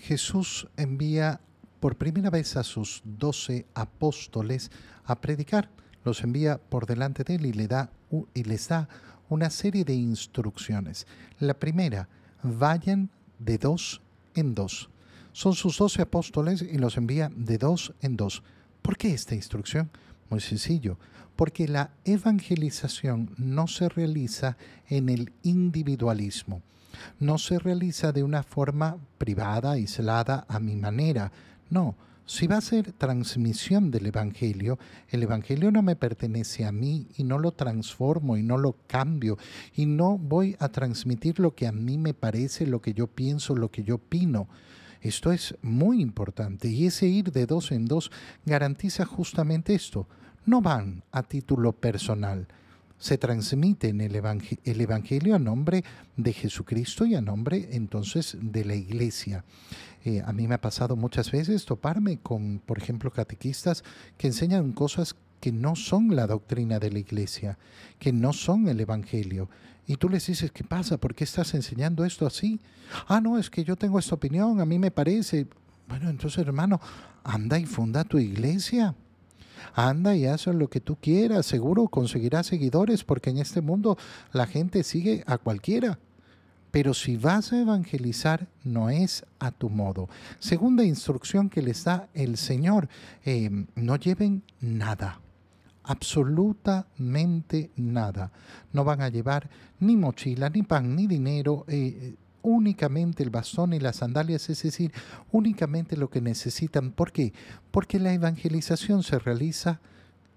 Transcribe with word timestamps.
Jesús 0.00 0.68
envía 0.76 1.40
por 1.78 1.96
primera 1.96 2.30
vez 2.30 2.56
a 2.56 2.62
sus 2.62 3.02
doce 3.04 3.66
apóstoles 3.74 4.70
a 5.04 5.20
predicar. 5.20 5.70
Los 6.04 6.22
envía 6.22 6.58
por 6.58 6.86
delante 6.86 7.24
de 7.24 7.34
él 7.36 7.46
y, 7.46 7.52
le 7.52 7.68
da, 7.68 7.90
y 8.34 8.44
les 8.44 8.68
da 8.68 8.88
una 9.28 9.50
serie 9.50 9.84
de 9.84 9.94
instrucciones. 9.94 11.06
La 11.38 11.54
primera, 11.54 12.08
vayan 12.42 13.10
de 13.38 13.58
dos 13.58 14.00
en 14.34 14.54
dos. 14.54 14.90
Son 15.32 15.54
sus 15.54 15.78
doce 15.78 16.02
apóstoles 16.02 16.62
y 16.62 16.78
los 16.78 16.96
envía 16.96 17.30
de 17.34 17.58
dos 17.58 17.94
en 18.00 18.16
dos. 18.16 18.42
¿Por 18.82 18.96
qué 18.96 19.12
esta 19.12 19.34
instrucción? 19.34 19.90
Muy 20.28 20.40
sencillo, 20.40 20.98
porque 21.36 21.68
la 21.68 21.90
evangelización 22.04 23.34
no 23.36 23.66
se 23.66 23.88
realiza 23.88 24.56
en 24.88 25.08
el 25.08 25.32
individualismo, 25.42 26.62
no 27.18 27.38
se 27.38 27.58
realiza 27.58 28.12
de 28.12 28.22
una 28.22 28.42
forma 28.42 28.98
privada, 29.18 29.72
aislada, 29.72 30.44
a 30.48 30.60
mi 30.60 30.76
manera. 30.76 31.32
No, 31.68 31.96
si 32.30 32.46
va 32.46 32.58
a 32.58 32.60
ser 32.60 32.92
transmisión 32.92 33.90
del 33.90 34.06
Evangelio, 34.06 34.78
el 35.08 35.24
Evangelio 35.24 35.72
no 35.72 35.82
me 35.82 35.96
pertenece 35.96 36.64
a 36.64 36.70
mí 36.70 37.08
y 37.16 37.24
no 37.24 37.40
lo 37.40 37.50
transformo 37.50 38.36
y 38.36 38.44
no 38.44 38.56
lo 38.56 38.76
cambio 38.86 39.36
y 39.74 39.86
no 39.86 40.16
voy 40.16 40.56
a 40.60 40.68
transmitir 40.68 41.40
lo 41.40 41.56
que 41.56 41.66
a 41.66 41.72
mí 41.72 41.98
me 41.98 42.14
parece, 42.14 42.68
lo 42.68 42.80
que 42.80 42.94
yo 42.94 43.08
pienso, 43.08 43.56
lo 43.56 43.72
que 43.72 43.82
yo 43.82 43.96
opino. 43.96 44.46
Esto 45.00 45.32
es 45.32 45.56
muy 45.60 46.00
importante 46.00 46.68
y 46.68 46.86
ese 46.86 47.08
ir 47.08 47.32
de 47.32 47.46
dos 47.46 47.72
en 47.72 47.86
dos 47.86 48.12
garantiza 48.44 49.06
justamente 49.06 49.74
esto. 49.74 50.06
No 50.46 50.60
van 50.60 51.02
a 51.10 51.24
título 51.24 51.72
personal, 51.72 52.46
se 53.00 53.18
transmite 53.18 53.88
en 53.88 54.02
el, 54.02 54.14
evangelio, 54.14 55.34
a 55.34 55.38
nombre 55.38 55.82
de 56.16 56.32
Jesucristo 56.34 57.06
y 57.06 57.14
a 57.14 57.22
nombre 57.22 57.70
entonces 57.72 58.36
de 58.40 58.64
la 58.64 58.74
iglesia. 58.74 59.42
Eh, 60.04 60.22
a 60.24 60.32
mí 60.32 60.46
me 60.46 60.54
ha 60.54 60.60
pasado 60.60 60.96
muchas 60.96 61.30
veces 61.32 61.64
toparme 61.64 62.18
con, 62.18 62.60
por 62.64 62.78
ejemplo, 62.78 63.10
catequistas 63.10 63.82
que 64.18 64.28
enseñan 64.28 64.72
cosas 64.72 65.16
que 65.40 65.50
no 65.50 65.76
son 65.76 66.14
la 66.14 66.26
doctrina 66.26 66.78
de 66.78 66.90
la 66.90 66.98
iglesia, 66.98 67.58
que 67.98 68.12
no 68.12 68.34
son 68.34 68.68
el 68.68 68.78
Evangelio. 68.78 69.48
Y 69.86 69.96
tú 69.96 70.10
les 70.10 70.26
dices, 70.26 70.52
¿qué 70.52 70.62
pasa? 70.62 70.98
¿Por 70.98 71.14
qué 71.14 71.24
estás 71.24 71.54
enseñando 71.54 72.04
esto 72.04 72.26
así? 72.26 72.60
Ah, 73.08 73.20
no, 73.20 73.38
es 73.38 73.48
que 73.48 73.64
yo 73.64 73.76
tengo 73.76 73.98
esta 73.98 74.14
opinión, 74.14 74.60
a 74.60 74.66
mí 74.66 74.78
me 74.78 74.90
parece. 74.90 75.46
Bueno, 75.88 76.10
entonces 76.10 76.38
hermano, 76.46 76.80
anda 77.24 77.58
y 77.58 77.64
funda 77.64 78.04
tu 78.04 78.18
iglesia. 78.18 78.94
Anda 79.74 80.16
y 80.16 80.26
haz 80.26 80.46
lo 80.46 80.68
que 80.68 80.80
tú 80.80 80.96
quieras, 81.00 81.46
seguro 81.46 81.88
conseguirás 81.88 82.46
seguidores 82.46 83.04
porque 83.04 83.30
en 83.30 83.38
este 83.38 83.60
mundo 83.60 83.96
la 84.32 84.46
gente 84.46 84.82
sigue 84.82 85.24
a 85.26 85.38
cualquiera. 85.38 85.98
Pero 86.70 86.94
si 86.94 87.16
vas 87.16 87.52
a 87.52 87.60
evangelizar, 87.60 88.46
no 88.62 88.90
es 88.90 89.24
a 89.40 89.50
tu 89.50 89.70
modo. 89.70 90.08
Segunda 90.38 90.84
instrucción 90.84 91.50
que 91.50 91.62
les 91.62 91.82
da 91.82 92.08
el 92.14 92.36
Señor, 92.36 92.88
eh, 93.24 93.50
no 93.74 93.96
lleven 93.96 94.42
nada 94.60 95.20
absolutamente 95.90 97.70
nada. 97.76 98.30
No 98.72 98.84
van 98.84 99.02
a 99.02 99.08
llevar 99.08 99.50
ni 99.80 99.96
mochila, 99.96 100.48
ni 100.48 100.62
pan, 100.62 100.94
ni 100.94 101.08
dinero, 101.08 101.64
eh, 101.66 102.14
únicamente 102.42 103.22
el 103.22 103.30
bastón 103.30 103.72
y 103.72 103.80
las 103.80 103.96
sandalias, 103.96 104.48
es 104.50 104.62
decir, 104.62 104.92
únicamente 105.32 105.96
lo 105.96 106.10
que 106.10 106.20
necesitan. 106.20 106.92
¿Por 106.92 107.12
qué? 107.12 107.32
Porque 107.70 107.98
la 107.98 108.12
evangelización 108.12 109.02
se 109.02 109.18
realiza 109.18 109.80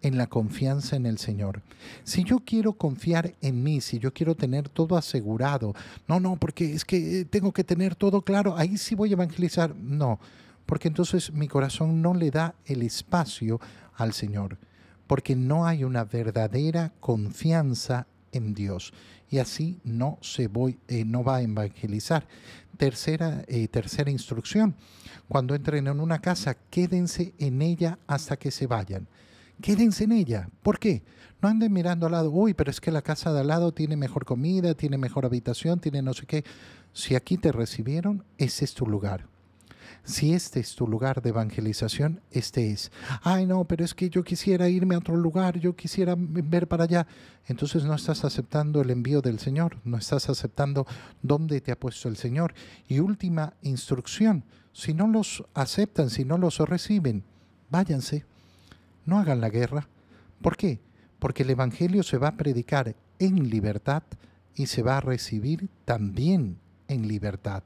en 0.04 0.18
la 0.18 0.28
confianza 0.28 0.96
en 0.96 1.06
el 1.06 1.18
Señor. 1.18 1.62
Si 2.04 2.24
yo 2.24 2.40
quiero 2.40 2.74
confiar 2.74 3.36
en 3.42 3.64
mí, 3.64 3.82
si 3.82 4.00
yo 4.00 4.14
quiero 4.14 4.36
tener 4.36 4.68
todo 4.70 4.98
asegurado, 4.98 5.74
no, 6.08 6.20
no, 6.20 6.36
porque 6.36 6.74
es 6.74 6.86
que 6.86 7.22
eh, 7.22 7.26
tengo 7.26 7.54
que 7.54 7.64
tener 7.64 7.96
todo 7.96 8.22
claro, 8.22 8.56
ahí 8.58 8.78
sí 8.78 8.96
voy 8.96 9.12
a 9.12 9.14
evangelizar. 9.14 9.74
No, 9.76 10.20
porque 10.66 10.90
entonces 10.90 11.32
mi 11.32 11.48
corazón 11.48 12.02
no 12.02 12.14
le 12.14 12.32
da 12.32 12.54
el 12.66 12.82
espacio 12.82 13.62
al 13.96 14.14
Señor, 14.14 14.58
porque 15.08 15.36
no 15.36 15.66
hay 15.66 15.86
una 15.86 16.04
verdadera 16.04 16.92
confianza 17.00 18.08
en 18.34 18.54
Dios 18.54 18.94
y 19.30 19.40
así 19.40 19.80
no 19.84 20.20
se 20.22 20.48
voy, 20.48 20.78
eh, 20.88 21.06
no 21.06 21.24
va 21.24 21.38
a 21.38 21.42
evangelizar. 21.42 22.28
Tercera, 22.78 23.44
eh, 23.48 23.68
tercera 23.68 24.12
instrucción, 24.12 24.76
cuando 25.28 25.56
entren 25.56 25.88
en 25.88 26.00
una 26.00 26.20
casa, 26.20 26.56
quédense 26.70 27.34
en 27.40 27.62
ella 27.62 27.98
hasta 28.06 28.38
que 28.38 28.52
se 28.52 28.68
vayan. 28.68 29.08
Quédense 29.62 30.04
en 30.04 30.12
ella. 30.12 30.50
¿Por 30.62 30.78
qué? 30.78 31.02
No 31.42 31.50
anden 31.50 31.74
mirando 31.74 32.06
al 32.06 32.12
lado, 32.12 32.30
uy, 32.32 32.54
pero 32.54 32.70
es 32.70 32.80
que 32.80 32.92
la 32.92 33.02
casa 33.02 33.34
de 33.34 33.40
al 33.40 33.48
lado 33.48 33.74
tiene 33.74 33.98
mejor 33.98 34.24
comida, 34.26 34.76
tiene 34.76 34.98
mejor 34.98 35.26
habitación, 35.26 35.80
tiene 35.80 36.02
no 36.02 36.14
sé 36.14 36.26
qué. 36.26 36.44
Si 36.94 37.16
aquí 37.16 37.38
te 37.38 37.52
recibieron, 37.52 38.24
ese 38.38 38.66
es 38.66 38.74
tu 38.74 38.86
lugar. 38.86 39.33
Si 40.06 40.34
este 40.34 40.60
es 40.60 40.76
tu 40.76 40.86
lugar 40.86 41.22
de 41.22 41.30
evangelización, 41.30 42.20
este 42.30 42.72
es. 42.72 42.92
Ay, 43.22 43.46
no, 43.46 43.64
pero 43.64 43.86
es 43.86 43.94
que 43.94 44.10
yo 44.10 44.22
quisiera 44.24 44.68
irme 44.68 44.96
a 44.96 44.98
otro 44.98 45.16
lugar, 45.16 45.58
yo 45.58 45.78
quisiera 45.78 46.16
ver 46.18 46.68
para 46.68 46.84
allá. 46.84 47.08
Entonces 47.48 47.86
no 47.86 47.94
estás 47.94 48.26
aceptando 48.26 48.82
el 48.82 48.90
envío 48.90 49.22
del 49.22 49.40
Señor, 49.40 49.78
no 49.86 49.98
estás 49.98 50.30
aceptando 50.30 50.86
dónde 51.22 51.62
te 51.62 51.72
ha 51.72 51.80
puesto 51.80 52.10
el 52.10 52.18
Señor. 52.18 52.54
Y 52.90 53.00
última 53.00 53.54
instrucción, 53.62 54.44
si 54.74 54.94
no 54.94 55.08
los 55.08 55.46
aceptan, 55.54 56.10
si 56.10 56.26
no 56.26 56.38
los 56.38 56.58
reciben, 56.58 57.24
váyanse, 57.70 58.26
no 59.06 59.20
hagan 59.20 59.40
la 59.40 59.50
guerra. 59.50 59.88
¿Por 60.42 60.58
qué? 60.58 60.82
Porque 61.20 61.44
el 61.44 61.52
Evangelio 61.52 62.04
se 62.04 62.18
va 62.18 62.30
a 62.30 62.38
predicar 62.38 62.94
en 63.20 63.50
libertad 63.50 64.04
y 64.54 64.66
se 64.66 64.84
va 64.84 64.98
a 64.98 65.02
recibir 65.02 65.70
también 65.86 66.58
en 66.94 67.08
libertad 67.08 67.64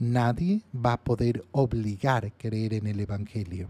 nadie 0.00 0.62
va 0.74 0.94
a 0.94 1.04
poder 1.04 1.44
obligar 1.52 2.24
a 2.24 2.30
creer 2.30 2.74
en 2.74 2.86
el 2.86 3.00
Evangelio. 3.00 3.68